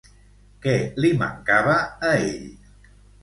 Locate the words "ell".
2.21-2.51